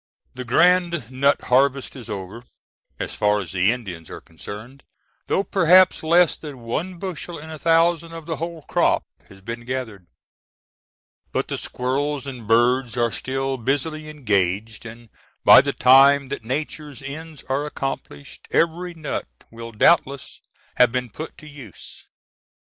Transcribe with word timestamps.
The 0.33 0.43
grand 0.43 1.11
nut 1.11 1.41
harvest 1.41 1.95
is 1.95 2.09
over, 2.09 2.43
as 2.97 3.13
far 3.13 3.39
as 3.39 3.51
the 3.51 3.71
Indians 3.71 4.09
are 4.09 4.19
concerned, 4.19 4.81
though 5.27 5.43
perhaps 5.43 6.01
less 6.01 6.35
than 6.37 6.61
one 6.61 6.97
bushel 6.97 7.37
in 7.37 7.51
a 7.51 7.59
thousand 7.59 8.11
of 8.11 8.25
the 8.25 8.37
whole 8.37 8.63
crop 8.63 9.03
has 9.29 9.41
been 9.41 9.63
gathered. 9.63 10.07
But 11.31 11.49
the 11.49 11.57
squirrels 11.59 12.25
and 12.25 12.47
birds 12.47 12.97
are 12.97 13.11
still 13.11 13.57
busily 13.59 14.09
engaged, 14.09 14.87
and 14.87 15.09
by 15.45 15.61
the 15.61 15.71
time 15.71 16.29
that 16.29 16.43
Nature's 16.43 17.03
ends 17.03 17.43
are 17.43 17.67
accomplished, 17.67 18.47
every 18.49 18.95
nut 18.95 19.27
will 19.51 19.71
doubtless 19.71 20.41
have 20.77 20.91
been 20.91 21.11
put 21.11 21.37
to 21.37 21.47
use. 21.47 22.07